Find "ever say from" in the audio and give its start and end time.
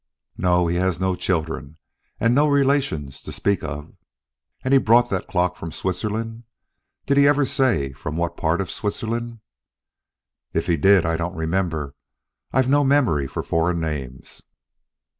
7.27-8.17